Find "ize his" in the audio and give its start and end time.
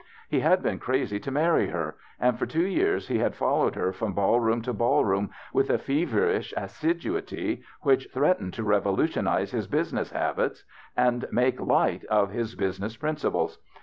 9.27-9.67